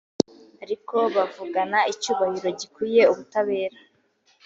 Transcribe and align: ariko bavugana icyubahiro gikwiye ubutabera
ariko 0.63 0.95
bavugana 1.15 1.79
icyubahiro 1.93 2.49
gikwiye 2.59 3.01
ubutabera 3.11 3.77